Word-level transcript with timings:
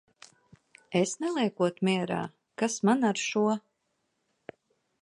Es 0.99 1.13
neliekot 1.25 1.77
mierā? 1.89 2.23
Kas 2.63 2.79
man 2.91 3.07
ar 3.13 3.23
šo! 3.27 3.45